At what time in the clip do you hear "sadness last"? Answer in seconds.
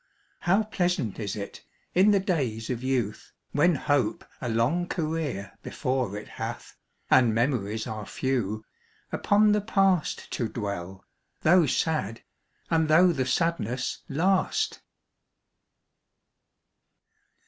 13.27-14.81